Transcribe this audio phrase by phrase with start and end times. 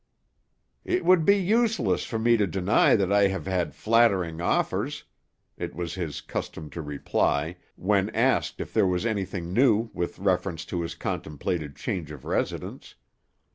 [0.83, 5.03] "It would be useless for me to deny that I have had flattering offers,"
[5.59, 10.65] it was his custom to reply, when asked if there was anything new with reference
[10.73, 12.95] to his contemplated change of residence.